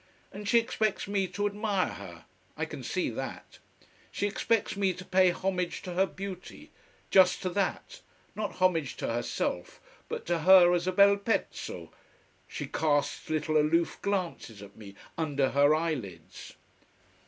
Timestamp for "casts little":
12.65-13.57